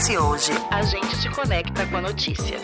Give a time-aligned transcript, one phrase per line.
[0.00, 0.52] acontece hoje.
[0.70, 2.58] A gente te conecta com a notícia.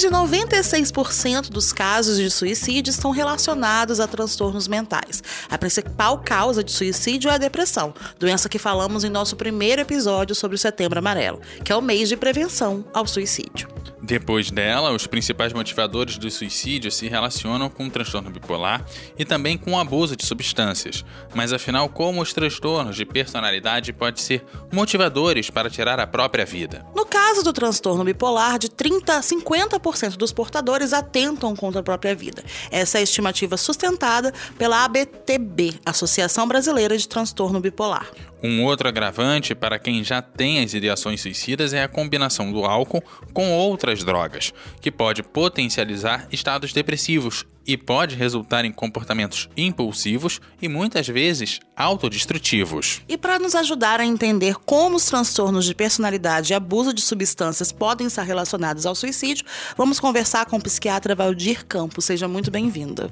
[0.00, 5.22] Mais de 96% dos casos de suicídio estão relacionados a transtornos mentais.
[5.50, 10.34] A principal causa de suicídio é a depressão, doença que falamos em nosso primeiro episódio
[10.34, 13.68] sobre o Setembro Amarelo, que é o mês de prevenção ao suicídio.
[14.10, 18.84] Depois dela, os principais motivadores do suicídio se relacionam com o transtorno bipolar
[19.16, 21.04] e também com o abuso de substâncias.
[21.32, 26.84] Mas afinal, como os transtornos de personalidade podem ser motivadores para tirar a própria vida?
[26.92, 32.12] No caso do transtorno bipolar, de 30 a 50% dos portadores atentam contra a própria
[32.12, 32.42] vida.
[32.68, 38.10] Essa é a estimativa sustentada pela ABTB, Associação Brasileira de Transtorno Bipolar.
[38.42, 43.02] Um outro agravante para quem já tem as ideações suicidas é a combinação do álcool
[43.34, 50.68] com outras drogas, que pode potencializar estados depressivos e pode resultar em comportamentos impulsivos e
[50.68, 53.02] muitas vezes autodestrutivos.
[53.06, 57.70] E para nos ajudar a entender como os transtornos de personalidade e abuso de substâncias
[57.70, 59.44] podem estar relacionados ao suicídio,
[59.76, 62.06] vamos conversar com o psiquiatra Valdir Campos.
[62.06, 63.10] Seja muito bem-vinda.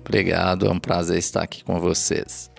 [0.00, 2.50] Obrigado, é um prazer estar aqui com vocês.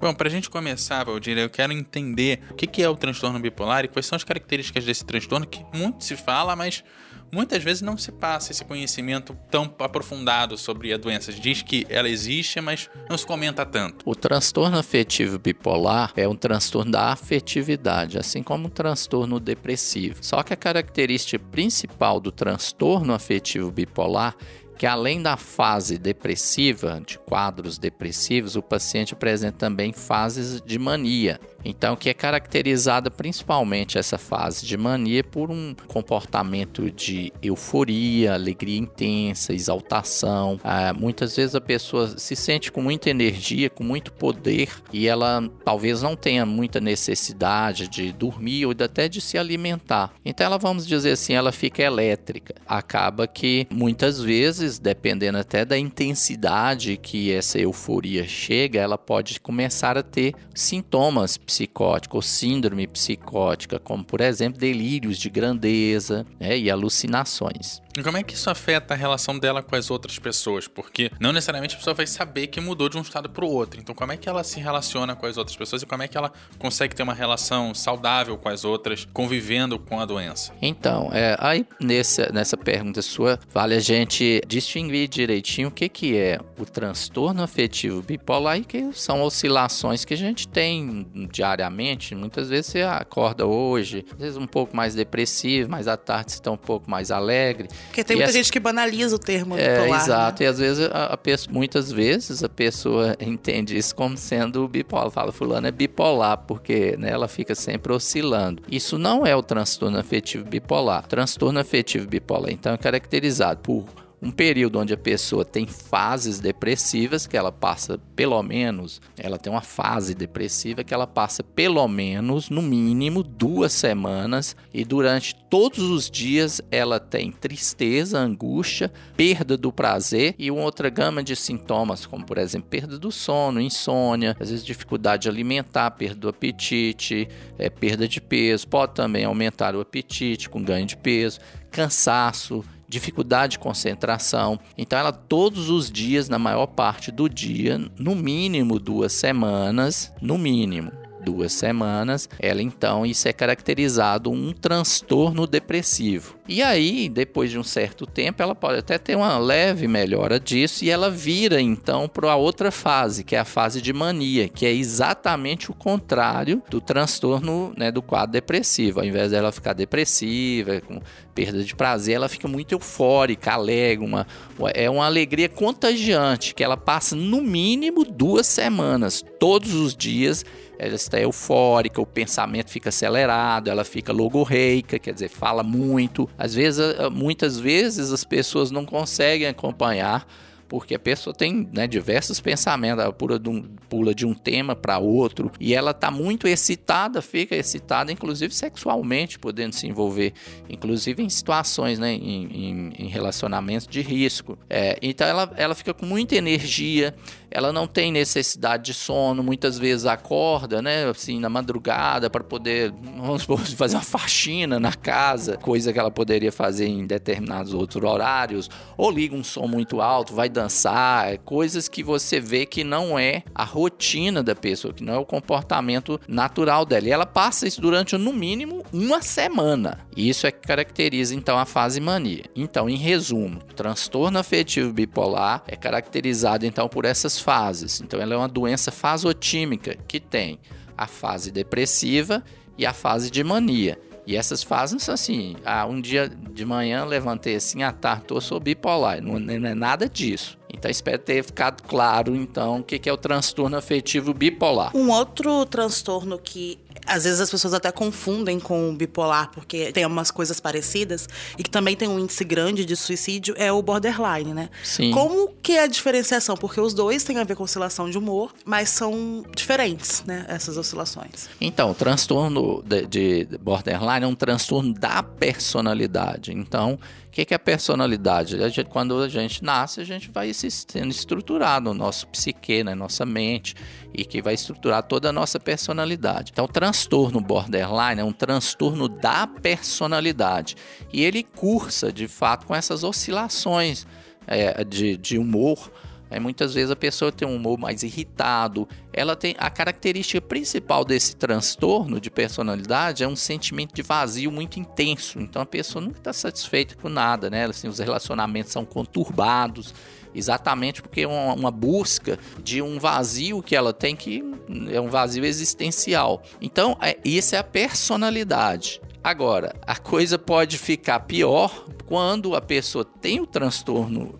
[0.00, 3.84] Bom, para a gente começar, Valdir, eu quero entender o que é o transtorno bipolar
[3.84, 6.84] e quais são as características desse transtorno que muito se fala, mas
[7.32, 11.32] muitas vezes não se passa esse conhecimento tão aprofundado sobre a doença.
[11.32, 14.08] Diz que ela existe, mas não se comenta tanto.
[14.08, 20.18] O transtorno afetivo bipolar é um transtorno da afetividade, assim como o transtorno depressivo.
[20.20, 24.36] Só que a característica principal do transtorno afetivo bipolar
[24.76, 31.40] que além da fase depressiva, de quadros depressivos, o paciente apresenta também fases de mania.
[31.64, 38.78] Então, que é caracterizada principalmente essa fase de mania por um comportamento de euforia, alegria
[38.78, 40.60] intensa, exaltação.
[40.62, 45.48] Ah, muitas vezes a pessoa se sente com muita energia, com muito poder e ela
[45.64, 50.12] talvez não tenha muita necessidade de dormir ou até de se alimentar.
[50.24, 52.54] Então, ela vamos dizer assim, ela fica elétrica.
[52.66, 59.96] Acaba que muitas vezes, dependendo até da intensidade que essa euforia chega, ela pode começar
[59.96, 66.70] a ter sintomas psicótica ou síndrome psicótica, como por exemplo delírios de grandeza né, e
[66.70, 67.82] alucinações.
[67.96, 70.66] E como é que isso afeta a relação dela com as outras pessoas?
[70.66, 73.78] Porque não necessariamente a pessoa vai saber que mudou de um estado para o outro.
[73.78, 76.18] Então, como é que ela se relaciona com as outras pessoas e como é que
[76.18, 80.52] ela consegue ter uma relação saudável com as outras, convivendo com a doença?
[80.60, 86.16] Então, é, aí nessa, nessa pergunta sua, vale a gente distinguir direitinho o que, que
[86.16, 92.14] é o transtorno afetivo bipolar e que são oscilações que a gente tem diariamente.
[92.14, 96.38] Muitas vezes você acorda hoje, às vezes um pouco mais depressivo, mas à tarde você
[96.38, 97.68] está um pouco mais alegre.
[97.88, 100.00] Porque tem E muita essa- gente que banaliza o termo É, bipolar.
[100.02, 100.42] exato.
[100.42, 100.46] né?
[100.46, 105.10] E às vezes, a, a pessoa- muitas vezes, a pessoa entende isso como sendo bipolar.
[105.10, 108.62] Fala, fulano é bipolar, porque né, ela fica sempre oscilando.
[108.70, 111.06] Isso não é o transtorno afetivo bipolar.
[111.06, 113.84] Transtorno afetivo bipolar, então, é caracterizado por
[114.24, 119.52] um período onde a pessoa tem fases depressivas, que ela passa pelo menos, ela tem
[119.52, 125.78] uma fase depressiva que ela passa pelo menos, no mínimo, duas semanas, e durante todos
[125.78, 132.06] os dias ela tem tristeza, angústia, perda do prazer e uma outra gama de sintomas,
[132.06, 137.68] como por exemplo, perda do sono, insônia, às vezes dificuldade alimentar, perda do apetite, é,
[137.68, 142.64] perda de peso, pode também aumentar o apetite com ganho de peso, cansaço,
[142.94, 144.58] dificuldade de concentração.
[144.78, 150.38] Então, ela todos os dias, na maior parte do dia, no mínimo duas semanas, no
[150.38, 156.36] mínimo duas semanas, ela então isso é caracterizado um transtorno depressivo.
[156.46, 160.84] E aí, depois de um certo tempo, ela pode até ter uma leve melhora disso
[160.84, 164.66] e ela vira então para a outra fase, que é a fase de mania, que
[164.66, 169.00] é exatamente o contrário do transtorno né, do quadro depressivo.
[169.00, 171.00] Ao invés dela ficar depressiva, com
[171.34, 174.26] perda de prazer, ela fica muito eufórica, alegre, uma,
[174.74, 180.44] é uma alegria contagiante, que ela passa no mínimo duas semanas, todos os dias
[180.84, 186.28] ela está eufórica, o pensamento fica acelerado, ela fica logorreica, quer dizer, fala muito.
[186.36, 186.80] Às vezes,
[187.12, 190.26] muitas vezes as pessoas não conseguem acompanhar
[190.68, 194.74] porque a pessoa tem né, diversos pensamentos, ela pula de um, pula de um tema
[194.74, 200.32] para outro e ela está muito excitada, fica excitada, inclusive sexualmente, podendo se envolver,
[200.68, 204.58] inclusive em situações, né, em, em, em relacionamentos de risco.
[204.68, 207.14] É, então ela, ela fica com muita energia,
[207.54, 212.92] ela não tem necessidade de sono, muitas vezes acorda, né, assim, na madrugada para poder,
[213.16, 218.02] vamos supor, fazer uma faxina na casa, coisa que ela poderia fazer em determinados outros
[218.02, 222.82] horários, ou liga um som muito alto, vai dançar, é coisas que você vê que
[222.82, 227.06] não é a rotina da pessoa, que não é o comportamento natural dela.
[227.06, 230.00] E ela passa isso durante no mínimo uma semana.
[230.16, 232.44] E isso é que caracteriza então a fase mania.
[232.56, 238.00] Então, em resumo, transtorno afetivo bipolar é caracterizado então por essas fases.
[238.00, 240.58] Então, ela é uma doença fasotímica que tem
[240.96, 242.42] a fase depressiva
[242.78, 243.98] e a fase de mania.
[244.26, 248.40] E essas fases são assim, ah, um dia de manhã levantei assim, à tarde tô,
[248.40, 249.22] sou bipolar.
[249.22, 250.58] Não, não é nada disso.
[250.72, 254.96] Então espero ter ficado claro então o que é o transtorno afetivo bipolar.
[254.96, 260.04] Um outro transtorno que às vezes as pessoas até confundem com o bipolar, porque tem
[260.06, 261.28] umas coisas parecidas,
[261.58, 264.68] e que também tem um índice grande de suicídio, é o borderline, né?
[264.82, 265.10] Sim.
[265.10, 266.56] Como que é a diferenciação?
[266.56, 270.44] Porque os dois têm a ver com oscilação de humor, mas são diferentes, né?
[270.48, 271.48] Essas oscilações.
[271.60, 276.52] Então, o transtorno de, de borderline é um transtorno da personalidade.
[276.52, 276.98] Então,
[277.34, 278.62] que, que é personalidade?
[278.62, 282.92] A gente, quando a gente nasce, a gente vai sendo estruturado no nosso psique, na
[282.92, 283.74] né, nossa mente,
[284.12, 286.52] e que vai estruturar toda a nossa personalidade.
[286.52, 290.76] Então, o transtorno borderline é um transtorno da personalidade.
[291.12, 294.06] E ele cursa, de fato, com essas oscilações
[294.46, 295.90] é, de, de humor
[296.34, 298.88] Aí muitas vezes a pessoa tem um humor mais irritado.
[299.12, 304.80] Ela tem a característica principal desse transtorno de personalidade é um sentimento de vazio muito
[304.80, 305.38] intenso.
[305.38, 307.66] Então a pessoa nunca está satisfeita com nada, né?
[307.66, 309.94] Assim, os relacionamentos são conturbados,
[310.34, 314.42] exatamente porque é uma, uma, busca de um vazio que ela tem que
[314.90, 316.42] é um vazio existencial.
[316.60, 319.00] Então, é, isso é a personalidade.
[319.24, 324.38] Agora, a coisa pode ficar pior quando a pessoa tem o transtorno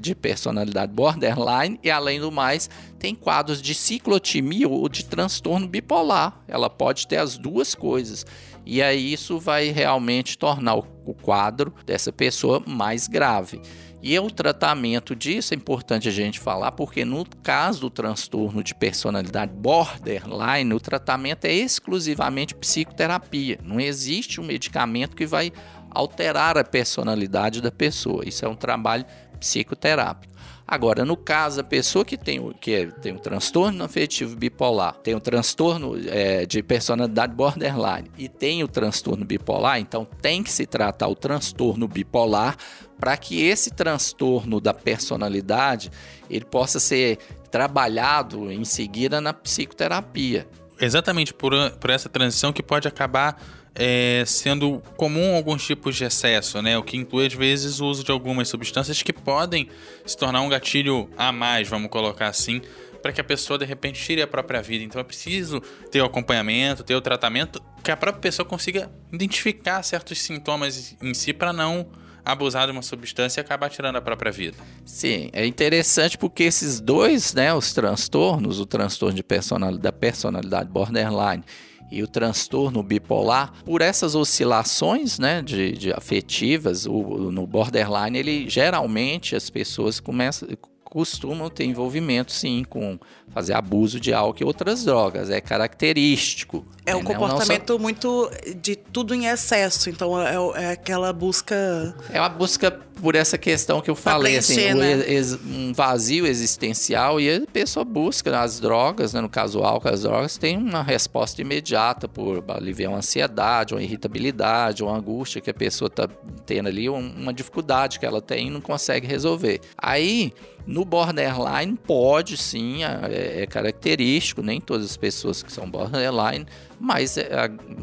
[0.00, 6.42] de personalidade borderline e, além do mais, tem quadros de ciclotimia ou de transtorno bipolar.
[6.48, 8.26] Ela pode ter as duas coisas.
[8.66, 13.60] E aí isso vai realmente tornar o quadro dessa pessoa mais grave.
[14.06, 18.74] E o tratamento disso é importante a gente falar, porque no caso do transtorno de
[18.74, 23.58] personalidade borderline, o tratamento é exclusivamente psicoterapia.
[23.64, 25.50] Não existe um medicamento que vai
[25.88, 28.28] alterar a personalidade da pessoa.
[28.28, 29.06] Isso é um trabalho
[29.40, 30.34] psicoterápico.
[30.66, 35.14] Agora, no caso, a pessoa que tem, que é, tem um transtorno afetivo bipolar, tem
[35.14, 40.64] um transtorno é, de personalidade borderline e tem o transtorno bipolar, então tem que se
[40.64, 42.56] tratar o transtorno bipolar
[43.04, 45.90] para que esse transtorno da personalidade
[46.30, 47.18] ele possa ser
[47.50, 50.48] trabalhado em seguida na psicoterapia.
[50.80, 53.38] Exatamente por, por essa transição que pode acabar
[53.74, 56.78] é, sendo comum alguns tipos de excesso, né?
[56.78, 59.68] O que inclui, às vezes, o uso de algumas substâncias que podem
[60.06, 62.62] se tornar um gatilho a mais, vamos colocar assim,
[63.02, 64.82] para que a pessoa de repente tire a própria vida.
[64.82, 65.60] Então é preciso
[65.90, 71.12] ter o acompanhamento, ter o tratamento, que a própria pessoa consiga identificar certos sintomas em
[71.12, 71.86] si para não
[72.24, 74.56] abusar de uma substância e acabar tirando a própria vida.
[74.84, 80.70] Sim, é interessante porque esses dois, né, os transtornos, o transtorno de personalidade, da personalidade
[80.70, 81.44] borderline
[81.90, 88.48] e o transtorno bipolar, por essas oscilações né, de, de afetivas, o, no borderline, ele
[88.48, 90.48] geralmente as pessoas começam,
[90.94, 92.96] costumam ter envolvimento sim com
[93.30, 96.64] fazer abuso de álcool e outras drogas, é característico.
[96.86, 97.04] É um né?
[97.04, 97.78] comportamento só...
[97.80, 98.30] muito
[98.62, 101.96] de tudo em excesso, então é, é, aquela busca.
[102.12, 105.58] É uma busca por essa questão que eu falei, assim, preencher, assim, né?
[105.58, 109.20] um vazio existencial e a pessoa busca as drogas, né?
[109.20, 113.82] no caso o álcool, as drogas, tem uma resposta imediata por aliviar uma ansiedade, uma
[113.82, 116.08] irritabilidade, uma angústia que a pessoa está
[116.46, 119.60] tendo ali, uma dificuldade que ela tem e não consegue resolver.
[119.76, 120.32] Aí,
[120.66, 126.46] no borderline, pode sim, é, é característico, nem todas as pessoas que são borderline
[126.80, 127.28] mas é,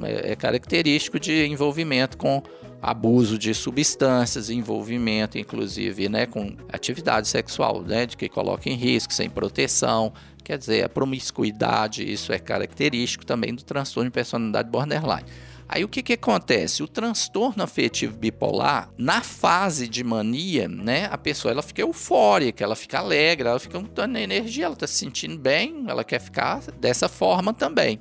[0.03, 2.43] é, é característico de envolvimento com
[2.81, 9.13] abuso de substâncias, envolvimento, inclusive, né, com atividade sexual, né, de que coloca em risco,
[9.13, 10.11] sem proteção.
[10.43, 15.25] Quer dizer, a promiscuidade, isso é característico também do transtorno de personalidade borderline.
[15.69, 16.83] Aí o que, que acontece?
[16.83, 22.75] O transtorno afetivo bipolar, na fase de mania, né, a pessoa ela fica eufórica, ela
[22.75, 27.07] fica alegre, ela fica com energia, ela está se sentindo bem, ela quer ficar dessa
[27.07, 27.99] forma também.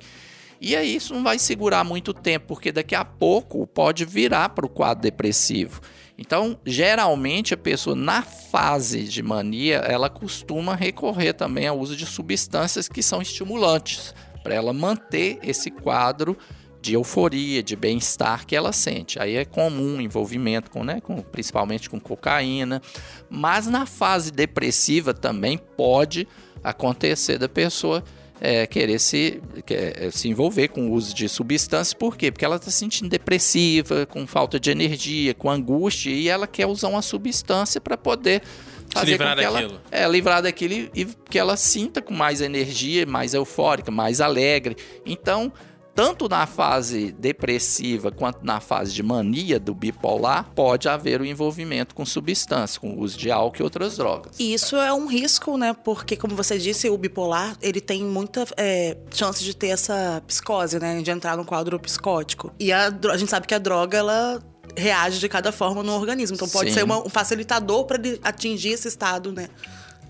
[0.61, 4.63] E aí isso não vai segurar muito tempo, porque daqui a pouco pode virar para
[4.63, 5.81] o quadro depressivo.
[6.15, 12.05] Então, geralmente a pessoa na fase de mania, ela costuma recorrer também ao uso de
[12.05, 14.13] substâncias que são estimulantes,
[14.43, 16.37] para ela manter esse quadro
[16.79, 19.19] de euforia, de bem-estar que ela sente.
[19.19, 22.83] Aí é comum envolvimento com, né, com, principalmente com cocaína,
[23.27, 26.27] mas na fase depressiva também pode
[26.63, 28.03] acontecer da pessoa
[28.41, 31.93] é, querer se, quer, se envolver com o uso de substâncias.
[31.93, 32.31] Por quê?
[32.31, 36.65] Porque ela está se sentindo depressiva, com falta de energia, com angústia, e ela quer
[36.65, 38.41] usar uma substância para poder
[38.89, 39.81] fazer se livrar com que daquilo.
[39.91, 44.19] ela é livrar daquilo e, e que ela sinta com mais energia, mais eufórica, mais
[44.19, 44.75] alegre.
[45.05, 45.53] Então,
[45.93, 51.93] tanto na fase depressiva quanto na fase de mania do bipolar, pode haver o envolvimento
[51.93, 54.35] com substância, com o uso de álcool e outras drogas.
[54.39, 55.73] E isso é um risco, né?
[55.73, 60.79] Porque, como você disse, o bipolar, ele tem muita é, chance de ter essa psicose,
[60.79, 61.01] né?
[61.01, 62.53] De entrar no quadro psicótico.
[62.59, 64.41] E a, a gente sabe que a droga, ela
[64.77, 66.35] reage de cada forma no organismo.
[66.35, 66.75] Então pode Sim.
[66.77, 69.49] ser uma- um facilitador para ele atingir esse estado, né?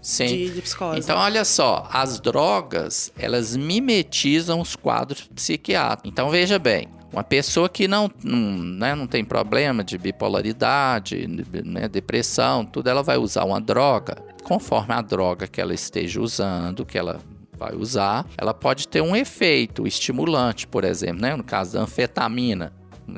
[0.02, 0.26] Sim.
[0.26, 1.00] De, de psicose.
[1.00, 6.12] Então, olha só, as drogas, elas mimetizam os quadros psiquiátricos.
[6.12, 11.88] Então, veja bem, uma pessoa que não, não, né, não tem problema de bipolaridade, né,
[11.88, 16.98] depressão, tudo, ela vai usar uma droga, conforme a droga que ela esteja usando, que
[16.98, 17.20] ela
[17.58, 22.74] vai usar, ela pode ter um efeito estimulante, por exemplo, né, no caso da anfetamina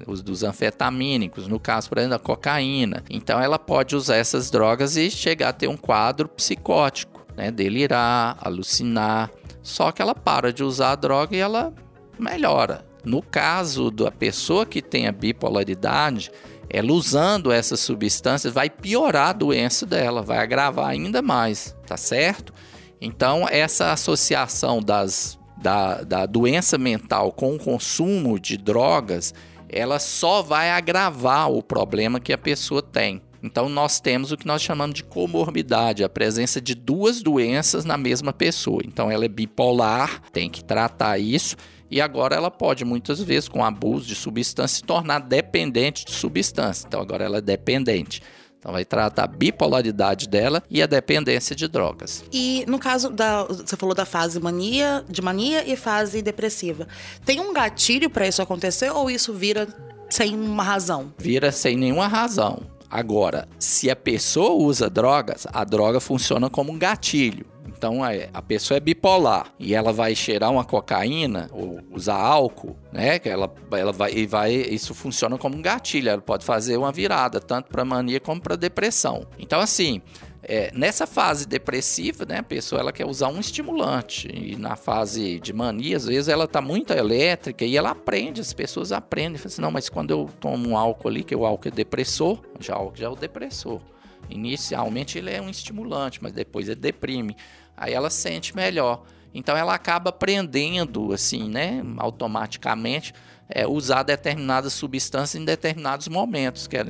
[0.07, 3.03] os dos anfetamínicos, no caso, por exemplo, da cocaína.
[3.09, 7.51] Então, ela pode usar essas drogas e chegar a ter um quadro psicótico, né?
[7.51, 9.31] Delirar, alucinar.
[9.61, 11.73] Só que ela para de usar a droga e ela
[12.19, 12.85] melhora.
[13.03, 16.31] No caso da pessoa que tem a bipolaridade,
[16.69, 22.53] ela usando essas substâncias vai piorar a doença dela, vai agravar ainda mais, tá certo?
[23.01, 29.33] Então, essa associação das, da, da doença mental com o consumo de drogas
[29.73, 33.21] ela só vai agravar o problema que a pessoa tem.
[33.41, 37.97] Então, nós temos o que nós chamamos de comorbidade, a presença de duas doenças na
[37.97, 38.81] mesma pessoa.
[38.85, 41.57] Então, ela é bipolar, tem que tratar isso,
[41.91, 46.87] e agora ela pode, muitas vezes, com abuso de substância, se tornar dependente de substância.
[46.87, 48.21] Então, agora ela é dependente.
[48.63, 52.23] Então, vai tratar a bipolaridade dela e a dependência de drogas.
[52.31, 53.43] E no caso da.
[53.43, 56.87] Você falou da fase mania, de mania e fase depressiva.
[57.25, 59.67] Tem um gatilho para isso acontecer ou isso vira
[60.09, 61.13] sem uma razão?
[61.17, 62.61] Vira sem nenhuma razão.
[62.89, 67.45] Agora, se a pessoa usa drogas, a droga funciona como um gatilho.
[67.83, 72.77] Então, é, a pessoa é bipolar e ela vai cheirar uma cocaína ou usar álcool,
[72.93, 73.19] né?
[73.19, 76.07] Que ela, ela vai, e vai, isso funciona como um gatilho.
[76.07, 79.27] Ela pode fazer uma virada tanto para mania como para depressão.
[79.37, 80.01] Então, assim,
[80.41, 84.29] é, nessa fase depressiva, né, a pessoa ela quer usar um estimulante.
[84.33, 88.53] E na fase de mania, às vezes ela tá muito elétrica e ela aprende, as
[88.53, 89.37] pessoas aprendem.
[89.37, 92.39] Fala assim, não, mas quando eu tomo um álcool ali, que o álcool é depressor,
[92.61, 93.81] já, já é o depressor.
[94.29, 97.35] Inicialmente ele é um estimulante, mas depois ele deprime.
[97.75, 99.03] Aí ela sente melhor.
[99.33, 103.13] Então ela acaba aprendendo, assim, né, automaticamente,
[103.49, 106.83] é, usar determinadas substâncias em determinados momentos, que é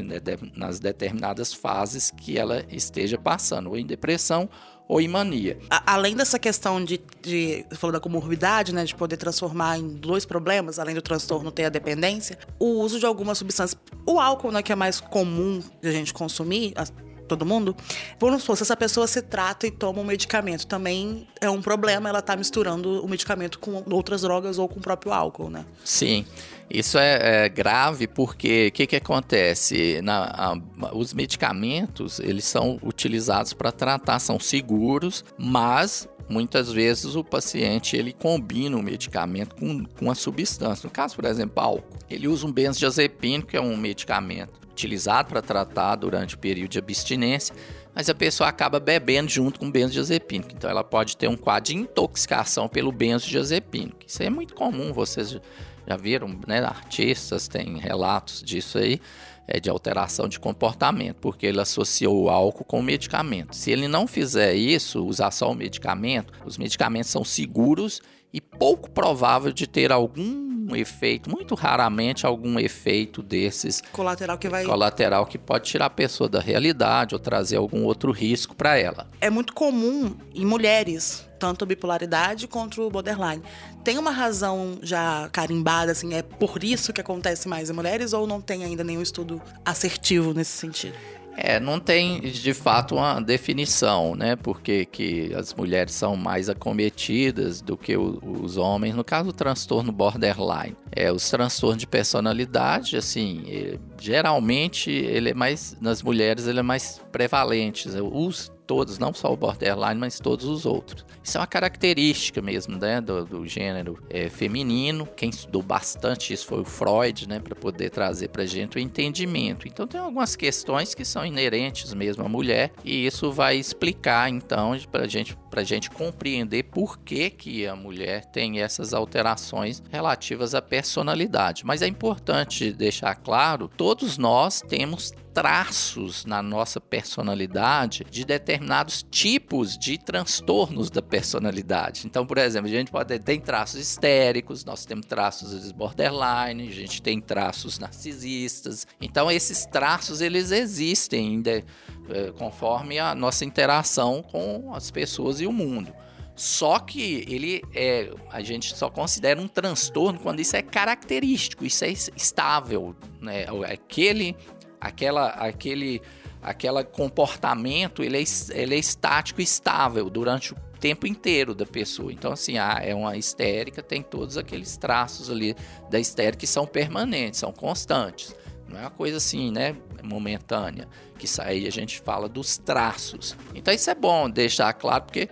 [0.56, 4.50] nas determinadas fases que ela esteja passando, ou em depressão
[4.88, 5.58] ou em mania.
[5.70, 7.66] A- além dessa questão de, de.
[7.72, 8.84] Falou da comorbidade, né?
[8.84, 13.06] De poder transformar em dois problemas, além do transtorno ter a dependência, o uso de
[13.06, 13.80] algumas substâncias.
[14.06, 16.74] O álcool, né, que é mais comum de a gente consumir.
[16.76, 16.86] a-
[17.34, 17.76] Todo mundo.
[18.20, 22.08] Vamos supor, se essa pessoa se trata e toma um medicamento, também é um problema
[22.08, 25.66] ela tá misturando o medicamento com outras drogas ou com o próprio álcool, né?
[25.84, 26.26] Sim,
[26.70, 30.00] isso é, é grave porque o que, que acontece?
[30.04, 37.24] Na, a- os medicamentos eles são utilizados para tratar, são seguros, mas muitas vezes o
[37.24, 40.86] paciente ele combina o medicamento com, com a substância.
[40.88, 45.42] No caso, por exemplo, álcool, ele usa um benzodiazepínico, que é um medicamento utilizado para
[45.42, 47.56] tratar durante o período de abstinência,
[47.96, 50.52] mas a pessoa acaba bebendo junto com o benzodiazepínico.
[50.54, 54.00] Então ela pode ter um quadro de intoxicação pelo benzodiazepínico.
[54.06, 55.40] Isso é muito comum, vocês
[55.88, 56.64] já viram, né?
[56.64, 59.00] Artistas têm relatos disso aí,
[59.48, 63.56] é, de alteração de comportamento, porque ele associou o álcool com o medicamento.
[63.56, 68.02] Se ele não fizer isso, usar só o medicamento, os medicamentos são seguros
[68.34, 74.64] e pouco provável de ter algum efeito, muito raramente algum efeito desses Colateral que vai.
[74.64, 79.08] colateral que pode tirar a pessoa da realidade ou trazer algum outro risco para ela.
[79.20, 83.44] é muito comum em mulheres, tanto bipolaridade quanto o borderline.
[83.84, 88.26] Tem uma razão já carimbada, assim, é por isso que acontece mais em mulheres ou
[88.26, 90.96] não tem ainda nenhum estudo assertivo nesse sentido?
[91.36, 94.36] É, não tem de fato uma definição, né?
[94.36, 98.96] Porque que as mulheres são mais acometidas do que o, os homens.
[98.96, 100.76] No caso, o transtorno borderline.
[100.92, 106.64] É, os transtornos de personalidade, assim, é, geralmente ele é mais, nas mulheres ele é
[106.64, 107.90] mais prevalente.
[107.90, 111.06] Os todos, não só o borderline, mas todos os outros.
[111.24, 115.06] Isso é uma característica mesmo né, do, do gênero é, feminino.
[115.16, 119.68] Quem estudou bastante isso foi o Freud, né, para poder trazer para gente o entendimento.
[119.68, 124.76] Então tem algumas questões que são inerentes mesmo à mulher e isso vai explicar então
[124.92, 130.64] para gente para gente compreender por que que a mulher tem essas alterações relativas à
[130.64, 131.64] personalidade.
[131.64, 139.78] Mas é importante deixar claro, todos nós temos traços na nossa personalidade de determinados tipos
[139.78, 142.04] de transtornos da personalidade.
[142.06, 147.02] Então, por exemplo, a gente pode ter traços histéricos, nós temos traços borderline, a gente
[147.02, 148.86] tem traços narcisistas.
[149.02, 151.64] Então, esses traços eles existem de,
[152.10, 155.94] eh, conforme a nossa interação com as pessoas e o mundo.
[156.36, 161.86] Só que ele é, a gente só considera um transtorno quando isso é característico, isso
[161.86, 163.46] é estável, né?
[163.72, 164.36] Aquele
[164.84, 166.02] aquela, aquele,
[166.42, 172.12] aquela comportamento ele é, ele é estático e estável durante o tempo inteiro da pessoa.
[172.12, 175.56] Então, assim, ah, é uma histérica, tem todos aqueles traços ali
[175.90, 178.36] da histérica que são permanentes, são constantes.
[178.68, 180.88] Não é uma coisa assim, né, momentânea,
[181.18, 183.38] que aí a gente fala dos traços.
[183.56, 185.30] Então, isso é bom deixar claro, porque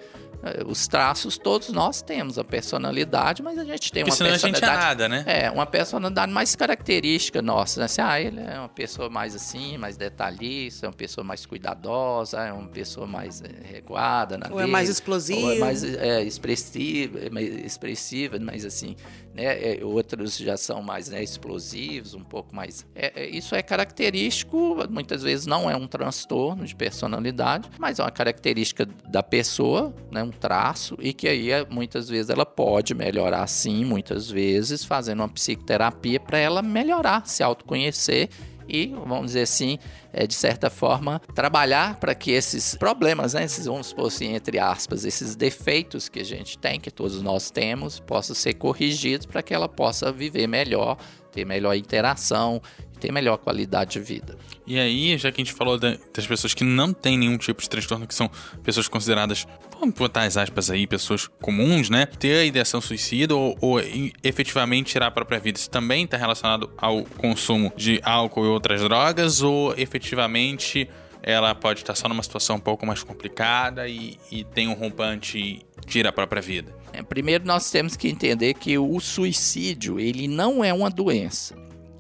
[0.66, 4.66] os traços todos nós temos a personalidade, mas a gente tem uma senão personalidade.
[4.66, 5.24] A gente é nada, né?
[5.28, 7.86] É, uma personalidade mais característica nossa, né?
[7.86, 12.40] Assim, ah, ele é uma pessoa mais assim, mais detalhista, é uma pessoa mais cuidadosa,
[12.42, 15.42] é uma pessoa mais é, reguada na Ou é mais explosiva.
[15.42, 18.96] Ou é mais é, expressiva, é mais expressiva, mas assim,
[19.34, 19.78] né?
[19.78, 22.86] É, outros já são mais né, explosivos, um pouco mais.
[22.96, 28.04] É, é, isso é característico, muitas vezes não é um transtorno de personalidade, mas é
[28.04, 32.94] uma característica da pessoa, né, um traço, e que aí é, muitas vezes ela pode
[32.94, 38.30] melhorar sim, muitas vezes, fazendo uma psicoterapia para ela melhorar, se autoconhecer
[38.68, 39.78] e, vamos dizer assim,
[40.14, 44.60] é, de certa forma, trabalhar para que esses problemas, né, esses, vamos supor assim, entre
[44.60, 49.44] aspas, esses defeitos que a gente tem, que todos nós temos, possam ser corrigidos para
[49.44, 50.98] que ela possa viver melhor,
[51.32, 52.62] ter melhor interação,
[53.02, 54.38] ter melhor qualidade de vida.
[54.66, 57.70] E aí, já que a gente falou das pessoas que não têm nenhum tipo de
[57.70, 58.30] transtorno, que são
[58.64, 62.06] pessoas consideradas, vamos botar as aspas aí, pessoas comuns, né?
[62.06, 63.80] Ter a ideação suicida ou, ou
[64.24, 68.82] efetivamente tirar a própria vida, isso também está relacionado ao consumo de álcool e outras
[68.82, 70.88] drogas ou efetivamente
[71.24, 75.38] ela pode estar só numa situação um pouco mais complicada e, e tem um rompante
[75.38, 76.76] e tira a própria vida?
[76.94, 81.56] É, primeiro nós temos que entender que o suicídio ele não é uma doença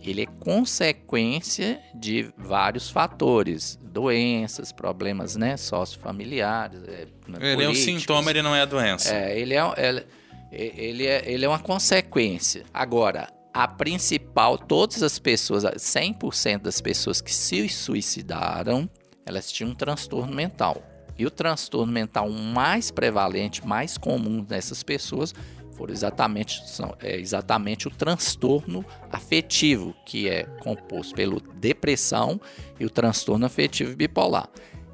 [0.09, 6.81] ele é consequência de vários fatores, doenças, problemas, né, sociofamiliares.
[6.87, 7.07] É,
[7.53, 9.13] ele é um sintoma, ele não é a doença.
[9.13, 10.05] É, ele é, ele,
[10.51, 12.63] ele é, ele é uma consequência.
[12.73, 18.89] Agora, a principal, todas as pessoas, 100% das pessoas que se suicidaram,
[19.25, 20.81] elas tinham um transtorno mental.
[21.17, 25.33] E o transtorno mental mais prevalente, mais comum nessas pessoas
[25.81, 32.39] foram exatamente, são, é exatamente o transtorno afetivo, que é composto pela depressão
[32.79, 34.47] e o transtorno afetivo bipolar.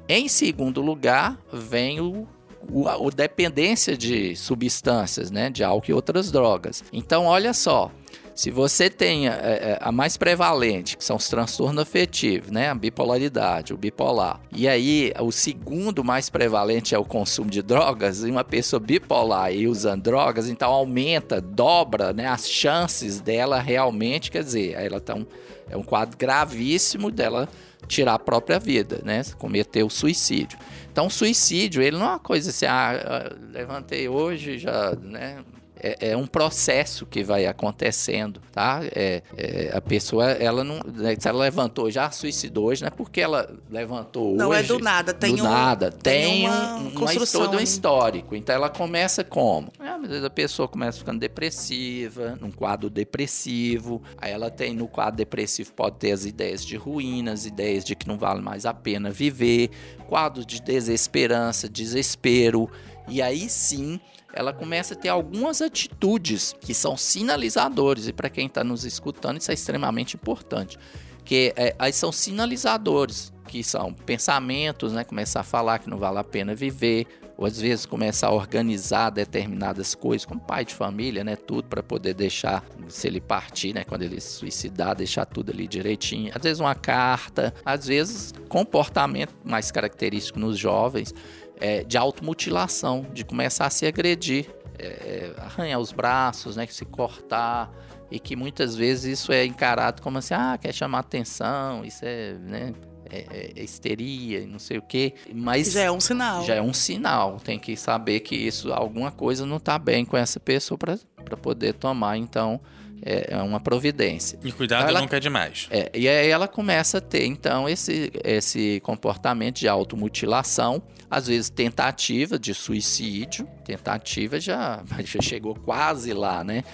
[0.08, 2.26] Em segundo lugar, vem o
[2.70, 6.82] o, o, dependência de substâncias, né, de álcool e outras drogas.
[6.92, 7.90] Então, olha só,
[8.38, 12.70] se você tem a, é, é, a, mais prevalente, que são os transtornos afetivos, né?
[12.70, 14.40] A bipolaridade, o bipolar.
[14.52, 19.52] E aí, o segundo mais prevalente é o consumo de drogas, e uma pessoa bipolar
[19.52, 25.16] e usando drogas, então aumenta, dobra né, as chances dela realmente, quer dizer, ela tá
[25.16, 25.26] um,
[25.68, 27.48] é um quadro gravíssimo dela
[27.88, 29.20] tirar a própria vida, né?
[29.36, 30.56] Cometer o suicídio.
[30.92, 35.38] Então, o suicídio, ele não é uma coisa assim, ah, levantei hoje, já, né?
[35.80, 38.80] É, é, um processo que vai acontecendo, tá?
[38.94, 40.80] É, é, a pessoa, ela não.
[40.86, 44.68] Né, se ela levantou, já suicidou hoje, não é porque ela levantou não hoje.
[44.68, 45.90] Não é do nada, tem do um, nada.
[45.90, 48.34] Tem, tem uma, um, uma todo um histórico.
[48.34, 49.72] Então ela começa como?
[49.80, 54.02] É, às vezes a pessoa começa ficando depressiva, num quadro depressivo.
[54.16, 58.08] Aí ela tem no quadro depressivo, pode ter as ideias de ruínas, ideias de que
[58.08, 59.70] não vale mais a pena viver,
[60.08, 62.70] quadros de desesperança, desespero.
[63.08, 64.00] E aí sim
[64.32, 69.40] ela começa a ter algumas atitudes que são sinalizadores, e para quem está nos escutando,
[69.40, 70.78] isso é extremamente importante.
[71.24, 75.02] Que é, aí são sinalizadores, que são pensamentos, né?
[75.04, 77.06] Começar a falar que não vale a pena viver,
[77.38, 81.84] ou às vezes começar a organizar determinadas coisas, como pai de família, né, tudo para
[81.84, 86.32] poder deixar, se ele partir, né, quando ele se suicidar, deixar tudo ali direitinho.
[86.34, 91.14] Às vezes uma carta, às vezes comportamento mais característico nos jovens
[91.60, 94.46] é, de automutilação, de começar a se agredir,
[94.78, 97.70] é, arranhar os braços, né, se cortar
[98.10, 102.34] e que muitas vezes isso é encarado como assim, ah, quer chamar atenção, isso é,
[102.34, 102.72] né,
[103.10, 106.44] é, é histeria, não sei o quê, mas já é um sinal.
[106.44, 110.16] Já é um sinal, tem que saber que isso, alguma coisa não está bem com
[110.16, 112.60] essa pessoa para poder tomar, então,
[113.02, 114.38] é, é uma providência.
[114.44, 115.66] E cuidado então, ela, nunca é demais.
[115.70, 121.50] É, e aí ela começa a ter, então, esse, esse comportamento de automutilação, às vezes
[121.50, 126.64] tentativa de suicídio, tentativa já, já chegou quase lá, né?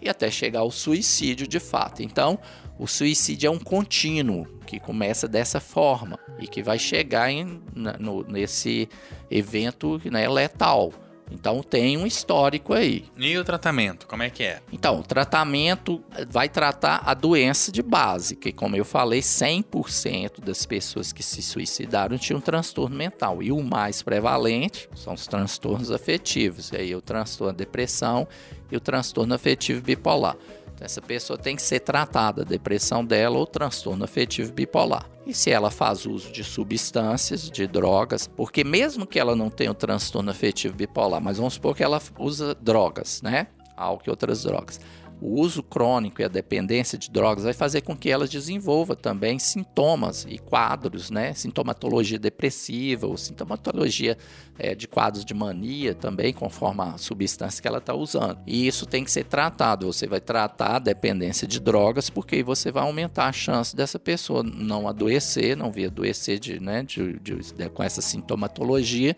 [0.00, 2.02] E até chegar ao suicídio de fato.
[2.02, 2.38] Então,
[2.78, 7.62] o suicídio é um contínuo que começa dessa forma e que vai chegar em,
[7.98, 8.88] no, nesse
[9.30, 10.92] evento né, letal.
[11.30, 13.04] Então tem um histórico aí.
[13.16, 14.60] E o tratamento, como é que é?
[14.72, 20.64] Então, o tratamento vai tratar a doença de base, que como eu falei, 100% das
[20.64, 23.42] pessoas que se suicidaram tinham um transtorno mental.
[23.42, 26.70] E o mais prevalente são os transtornos afetivos.
[26.72, 28.26] E aí o transtorno depressão
[28.70, 30.36] e o transtorno afetivo bipolar.
[30.80, 35.08] Essa pessoa tem que ser tratada, a depressão dela ou transtorno afetivo bipolar.
[35.26, 39.70] E se ela faz uso de substâncias, de drogas, porque mesmo que ela não tenha
[39.70, 43.48] o transtorno afetivo bipolar, mas vamos supor que ela usa drogas, né?
[43.76, 44.80] Álcool e outras drogas
[45.20, 49.38] o uso crônico e a dependência de drogas vai fazer com que elas desenvolva também
[49.38, 51.32] sintomas e quadros, né?
[51.32, 54.18] Sintomatologia depressiva ou sintomatologia
[54.58, 58.38] é, de quadros de mania também, conforme a substância que ela está usando.
[58.46, 59.86] E isso tem que ser tratado.
[59.86, 64.42] Você vai tratar a dependência de drogas, porque você vai aumentar a chance dessa pessoa
[64.42, 69.16] não adoecer, não vir adoecer de, né, de, de, de com essa sintomatologia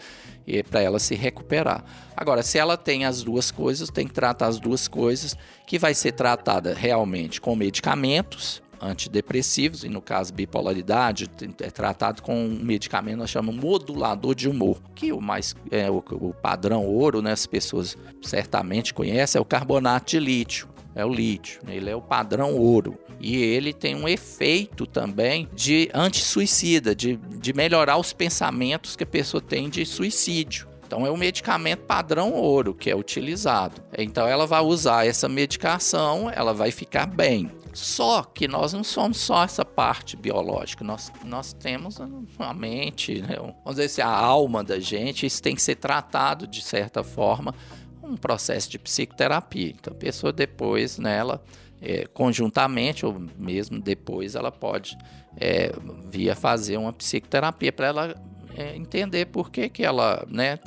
[0.68, 1.84] para ela se recuperar.
[2.16, 5.94] Agora, se ela tem as duas coisas, tem que tratar as duas coisas, que vai
[5.94, 11.28] ser tratada realmente com medicamentos antidepressivos, e no caso bipolaridade,
[11.60, 15.98] é tratado com um medicamento nós chamamos modulador de humor, que o mais é o,
[16.12, 21.12] o padrão ouro, né, as pessoas certamente conhecem, é o carbonato de lítio é o
[21.12, 21.60] lítio.
[21.68, 22.98] Ele é o padrão ouro.
[23.20, 29.06] E ele tem um efeito também de anti-suicida, de, de melhorar os pensamentos que a
[29.06, 30.68] pessoa tem de suicídio.
[30.86, 33.82] Então é um medicamento padrão ouro que é utilizado.
[33.96, 37.50] Então ela vai usar essa medicação, ela vai ficar bem.
[37.74, 41.98] Só que nós não somos só essa parte biológica, nós, nós temos
[42.38, 43.36] a mente, né?
[43.36, 47.54] vamos dizer assim, a alma da gente, isso tem que ser tratado de certa forma
[48.02, 49.74] um processo de psicoterapia.
[49.78, 54.96] Então, a pessoa depois, nela, né, é, conjuntamente ou mesmo depois, ela pode
[55.36, 55.72] é,
[56.10, 58.14] vir a fazer uma psicoterapia para ela
[58.56, 60.58] é, entender por que, que ela né,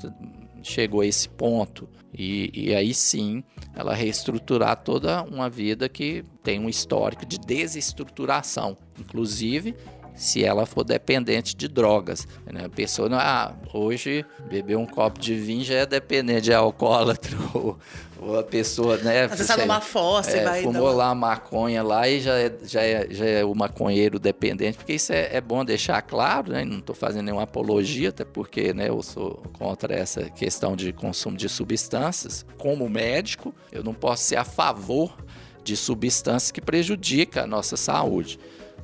[0.64, 1.90] chegou a esse ponto.
[2.14, 3.42] E, e, aí sim
[3.74, 9.76] ela reestruturar toda uma vida que tem um histórico de desestruturação, inclusive
[10.22, 12.28] se ela for dependente de drogas.
[12.46, 12.66] Né?
[12.66, 17.76] A pessoa, ah, hoje beber um copo de vinho já é dependente de alcoólatra, ou,
[18.20, 19.28] ou a pessoa, né?
[19.28, 20.62] Você está numa fossa é, e vai...
[20.62, 24.94] Fumou lá maconha lá e já é, já é, já é o maconheiro dependente, porque
[24.94, 26.64] isso é, é bom deixar claro, né?
[26.64, 31.36] Não estou fazendo nenhuma apologia, até porque né, eu sou contra essa questão de consumo
[31.36, 32.46] de substâncias.
[32.60, 35.18] Como médico, eu não posso ser a favor
[35.64, 38.40] de substâncias que prejudicam a nossa saúde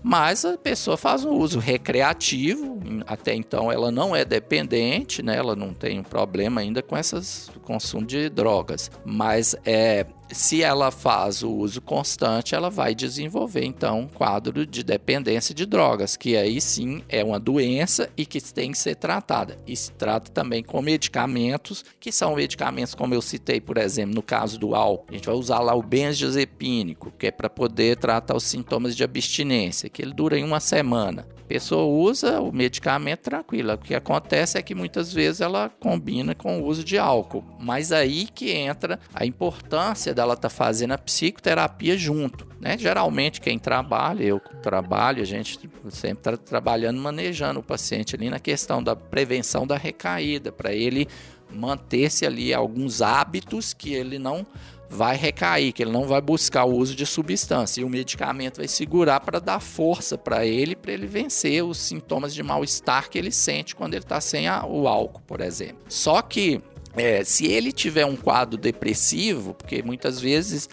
[0.08, 5.36] mas a pessoa faz um uso recreativo, até então ela não é dependente, né?
[5.36, 10.92] ela não tem um problema ainda com esses consumo de drogas, mas é se ela
[10.92, 16.36] faz o uso constante, ela vai desenvolver então um quadro de dependência de drogas, que
[16.36, 19.58] aí sim é uma doença e que tem que ser tratada.
[19.66, 24.22] E se trata também com medicamentos, que são medicamentos como eu citei, por exemplo, no
[24.22, 28.36] caso do álcool, a gente vai usar lá o benzodiazepínico, que é para poder tratar
[28.36, 33.76] os sintomas de abstinência, que ele dura em uma semana pessoa usa o medicamento tranquila.
[33.76, 37.44] O que acontece é que muitas vezes ela combina com o uso de álcool.
[37.60, 42.48] Mas aí que entra a importância dela tá fazendo a psicoterapia junto.
[42.60, 42.76] Né?
[42.78, 45.60] Geralmente quem trabalha, eu trabalho, a gente
[45.92, 51.08] sempre está trabalhando, manejando o paciente ali na questão da prevenção da recaída, para ele
[51.54, 54.46] manter-se ali alguns hábitos que ele não
[54.90, 58.68] vai recair, que ele não vai buscar o uso de substância e o medicamento vai
[58.68, 63.32] segurar para dar força para ele, para ele vencer os sintomas de mal-estar que ele
[63.32, 65.78] sente quando ele está sem a, o álcool, por exemplo.
[65.88, 66.62] Só que
[66.98, 70.68] é, se ele tiver um quadro depressivo, porque muitas vezes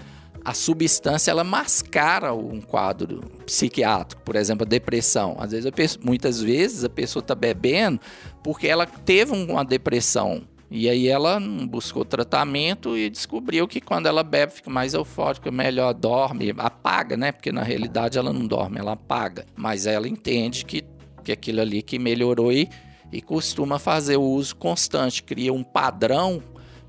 [0.45, 5.37] a substância ela mascara um quadro psiquiátrico, por exemplo, a depressão.
[5.39, 7.99] Às vezes, muitas vezes a pessoa está bebendo
[8.43, 14.23] porque ela teve uma depressão E aí ela buscou tratamento e descobriu que quando ela
[14.23, 17.33] bebe fica mais eufórica, melhor dorme, apaga, né?
[17.33, 19.47] Porque na realidade ela não dorme, ela apaga.
[19.57, 20.85] Mas ela entende que,
[21.23, 22.69] que aquilo ali que melhorou e,
[23.13, 26.43] e costuma fazer o uso constante, cria um padrão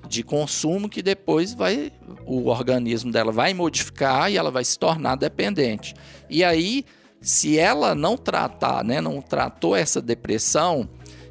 [0.07, 1.91] de consumo que depois vai
[2.25, 5.93] o organismo dela vai modificar e ela vai se tornar dependente.
[6.29, 6.85] E aí,
[7.21, 10.87] se ela não tratar, né, não tratou essa depressão,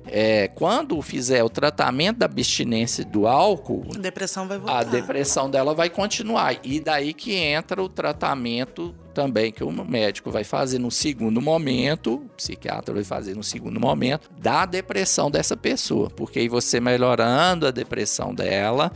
[0.07, 4.79] é, quando fizer o tratamento da abstinência do álcool, A depressão vai voltar.
[4.79, 6.57] a depressão dela vai continuar.
[6.63, 12.17] E daí que entra o tratamento também que o médico vai fazer no segundo momento,
[12.17, 16.11] o psiquiatra vai fazer no segundo momento, da depressão dessa pessoa.
[16.11, 18.93] Porque aí você melhorando a depressão dela,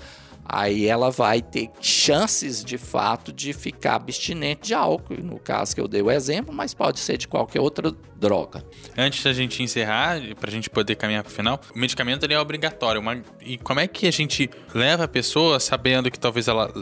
[0.51, 5.23] aí ela vai ter chances de fato de ficar abstinente de álcool.
[5.23, 8.65] No caso que eu dei o exemplo, mas pode ser de qualquer outra droga.
[8.97, 13.01] Antes da gente encerrar, pra gente poder caminhar pro final, o medicamento é obrigatório.
[13.01, 16.73] Uma- E como é que a gente leva a pessoa sabendo que talvez ela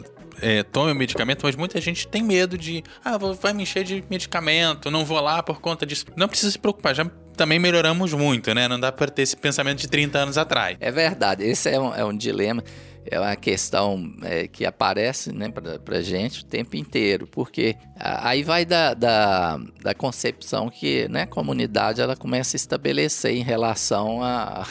[0.40, 4.05] é, tome o medicamento, mas muita gente tem medo de, ah, vai me encher de
[4.11, 6.07] medicamento, não vou lá por conta disso.
[6.16, 7.05] Não precisa se preocupar, já
[7.37, 8.66] também melhoramos muito, né?
[8.66, 10.77] Não dá pra ter esse pensamento de 30 anos atrás.
[10.81, 12.64] É verdade, esse é um, é um dilema,
[13.05, 15.53] é uma questão é, que aparece né,
[15.85, 21.27] pra gente o tempo inteiro, porque aí vai da, da, da concepção que né, a
[21.27, 24.66] comunidade ela começa a estabelecer em relação a,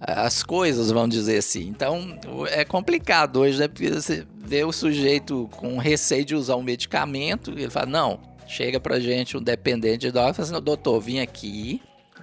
[0.00, 1.68] as coisas, vamos dizer assim.
[1.68, 3.68] Então o- é complicado hoje, né?
[3.68, 8.78] Porque você vê o sujeito com receio de usar um medicamento, ele fala, não, chega
[8.78, 11.80] pra gente um dependente de droga e fala assim, doutor, vim aqui,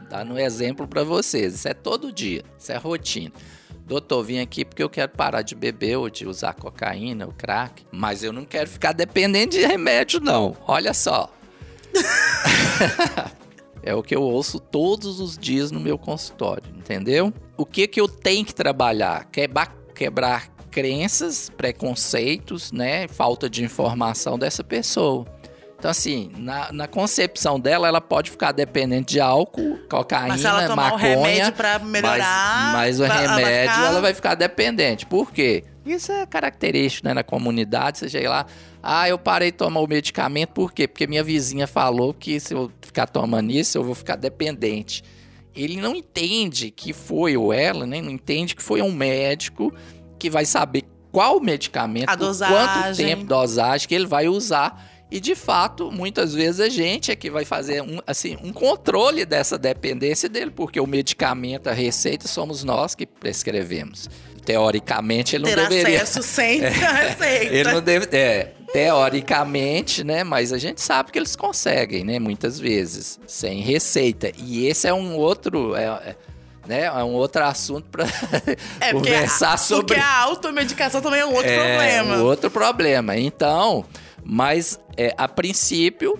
[0.09, 3.31] dando um exemplo pra vocês, isso é todo dia, isso é rotina.
[3.85, 7.83] Doutor, vim aqui porque eu quero parar de beber ou de usar cocaína ou crack,
[7.91, 10.55] mas eu não quero ficar dependente de remédio, não.
[10.65, 11.29] Olha só.
[13.83, 17.33] É o que eu ouço todos os dias no meu consultório, entendeu?
[17.57, 19.25] O que que eu tenho que trabalhar?
[19.25, 23.07] Quebrar, quebrar crenças, preconceitos, né?
[23.07, 25.25] Falta de informação dessa pessoa.
[25.83, 30.33] Então, assim, na, na concepção dela, ela pode ficar dependente de álcool, cocaína,
[30.77, 30.93] maconha.
[30.93, 34.35] o remédio pra melhorar, Mas, mas o vai- ela vai remédio, ficar- ela vai ficar
[34.35, 35.05] dependente.
[35.05, 35.65] Por quê?
[35.85, 37.13] Isso é característico, né?
[37.13, 38.45] Na comunidade, você chega lá,
[38.81, 40.87] ah, eu parei de tomar o medicamento, por quê?
[40.87, 45.03] Porque minha vizinha falou que se eu ficar tomando isso, eu vou ficar dependente.
[45.53, 48.01] Ele não entende que foi, ou ela, né?
[48.01, 49.69] Não entende que foi um médico
[50.17, 54.92] que vai saber qual medicamento, A quanto tempo, dosagem que ele vai usar.
[55.13, 59.25] E de fato, muitas vezes a gente é que vai fazer um, assim, um controle
[59.25, 64.09] dessa dependência dele, porque o medicamento, a receita, somos nós que prescrevemos.
[64.43, 66.01] Teoricamente, ele não ter deveria.
[66.01, 67.53] acesso sem a receita.
[67.53, 68.07] Ele não deve.
[68.11, 70.23] É, teoricamente, né?
[70.23, 72.17] Mas a gente sabe que eles conseguem, né?
[72.17, 74.31] Muitas vezes, sem receita.
[74.35, 75.75] E esse é um outro.
[75.75, 76.15] É, é,
[76.65, 78.05] né, é um outro assunto para
[78.79, 79.85] É, conversar a, sobre.
[79.95, 81.57] porque a automedicação também é um outro É,
[82.01, 82.17] problema.
[82.17, 83.15] um outro problema.
[83.17, 83.85] Então,
[84.23, 86.19] mas é, a princípio,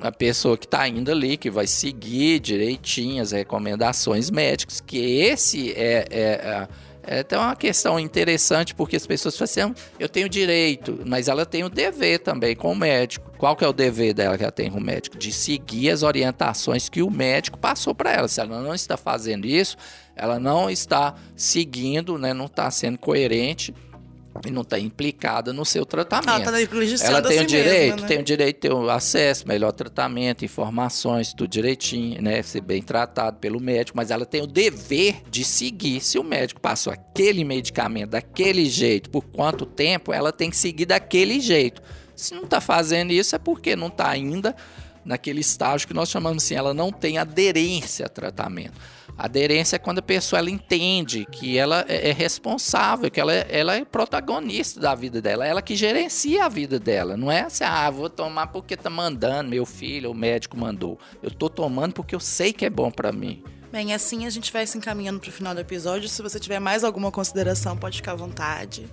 [0.00, 5.72] a pessoa que está indo ali, que vai seguir direitinho as recomendações médicas, que esse
[5.72, 6.68] é, é,
[7.02, 11.28] é, é uma questão interessante, porque as pessoas falam assim, "Ah, eu tenho direito, mas
[11.28, 13.32] ela tem o dever também com o médico.
[13.38, 15.16] Qual que é o dever dela que ela tem com o médico?
[15.16, 18.28] De seguir as orientações que o médico passou para ela.
[18.28, 19.76] Se ela não está fazendo isso,
[20.14, 23.74] ela não está seguindo, né, não está sendo coerente
[24.46, 26.30] e não está implicada no seu tratamento.
[26.30, 28.08] Ela tá negligenciando Ela tem o si direito, mesma, né?
[28.08, 32.42] tem o direito de ter o acesso, melhor tratamento, informações, tudo direitinho, né?
[32.42, 36.00] Ser bem tratado pelo médico, mas ela tem o dever de seguir.
[36.00, 40.86] Se o médico passou aquele medicamento daquele jeito, por quanto tempo, ela tem que seguir
[40.86, 41.82] daquele jeito.
[42.14, 44.54] Se não está fazendo isso, é porque não está ainda
[45.04, 48.74] naquele estágio que nós chamamos assim, ela não tem aderência a tratamento.
[49.24, 53.46] Aderência é quando a pessoa ela entende que ela é é responsável, que ela é,
[53.50, 57.16] ela é protagonista da vida dela, ela que gerencia a vida dela.
[57.16, 60.98] Não é assim, ah, vou tomar porque tá mandando, meu filho, o médico mandou.
[61.22, 63.42] Eu tô tomando porque eu sei que é bom para mim.
[63.70, 66.08] Bem, assim a gente vai se encaminhando pro final do episódio.
[66.08, 68.88] Se você tiver mais alguma consideração, pode ficar à vontade.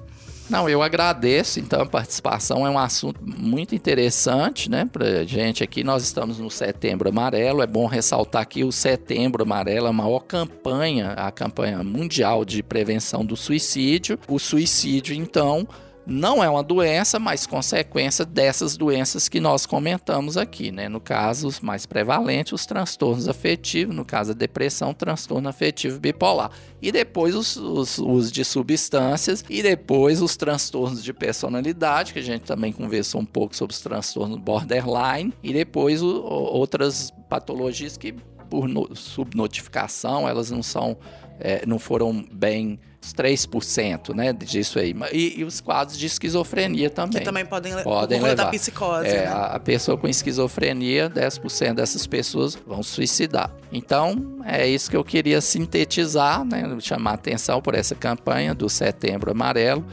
[0.49, 5.83] Não, eu agradeço então a participação, é um assunto muito interessante, né, pra gente aqui.
[5.83, 10.21] Nós estamos no Setembro Amarelo, é bom ressaltar que o Setembro Amarelo é a maior
[10.21, 14.17] campanha, a campanha mundial de prevenção do suicídio.
[14.25, 15.67] O suicídio, então,
[16.09, 20.87] não é uma doença, mas consequência dessas doenças que nós comentamos aqui, né?
[20.87, 26.49] No caso, os mais prevalentes, os transtornos afetivos, no caso a depressão, transtorno afetivo bipolar.
[26.81, 32.23] E depois os, os usos de substâncias, e depois os transtornos de personalidade, que a
[32.23, 38.13] gente também conversou um pouco sobre os transtornos borderline, e depois o- outras patologias que
[38.49, 40.97] por no- subnotificação, elas não são
[41.39, 44.95] é, não foram bem os 3% né, disso aí.
[45.13, 47.19] E, e, os quadros de esquizofrenia também.
[47.19, 48.35] Que também podem, podem levar.
[48.35, 49.07] da psicose.
[49.07, 49.27] É, né?
[49.27, 53.51] a, a pessoa com esquizofrenia, 10% dessas pessoas vão suicidar.
[53.71, 59.31] Então, é isso que eu queria sintetizar, né, chamar atenção por essa campanha do Setembro
[59.31, 59.85] Amarelo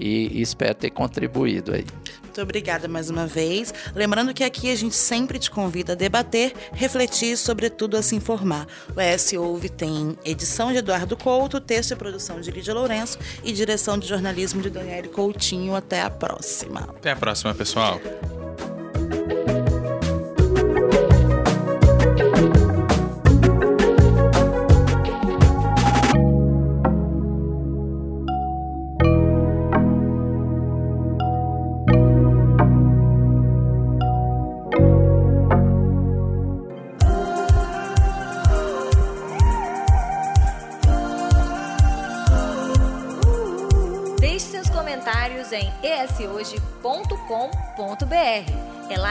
[0.00, 1.84] e, e espero ter contribuído aí.
[2.30, 3.74] Muito obrigada mais uma vez.
[3.94, 8.14] Lembrando que aqui a gente sempre te convida a debater, refletir e, sobretudo, a se
[8.14, 8.66] informar.
[8.96, 13.52] O ES Ouve tem edição de Eduardo Couto, texto e produção de Lídia Lourenço e
[13.52, 15.74] direção de jornalismo de Daniele Coutinho.
[15.74, 16.82] Até a próxima.
[16.82, 18.00] Até a próxima, pessoal.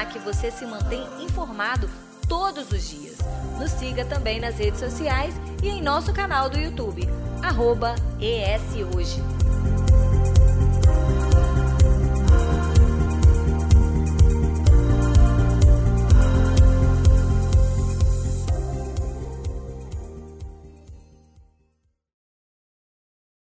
[0.09, 1.89] Que você se mantém informado
[2.27, 3.17] todos os dias.
[3.59, 7.07] Nos siga também nas redes sociais e em nosso canal do YouTube,
[7.41, 9.38] arroba ESHoje.